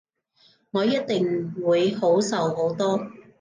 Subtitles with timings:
[0.71, 3.11] 我一定會好受好多